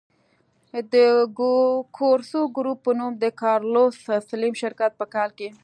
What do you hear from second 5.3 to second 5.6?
کې.